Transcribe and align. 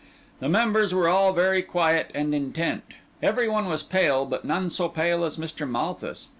The 0.39 0.49
members 0.49 0.95
were 0.95 1.07
all 1.07 1.31
very 1.31 1.61
quiet 1.61 2.09
and 2.15 2.33
intent; 2.33 2.81
every 3.21 3.47
one 3.47 3.69
was 3.69 3.83
pale, 3.83 4.25
but 4.25 4.43
none 4.43 4.71
so 4.71 4.89
pale 4.89 5.23
as 5.23 5.37
Mr. 5.37 5.69
Malthus. 5.69 6.29